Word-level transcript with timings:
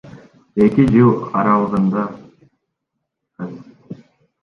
Эки 0.63 0.85
жыл 0.95 1.11
аралыгында 1.43 2.07
С. 3.49 3.53